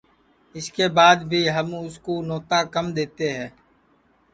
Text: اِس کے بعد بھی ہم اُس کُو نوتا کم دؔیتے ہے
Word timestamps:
اِس 0.57 0.67
کے 0.77 0.87
بعد 0.97 1.15
بھی 1.29 1.41
ہم 1.55 1.67
اُس 1.85 1.95
کُو 2.03 2.13
نوتا 2.27 2.59
کم 2.73 2.85
دؔیتے 2.95 3.27
ہے 3.37 3.47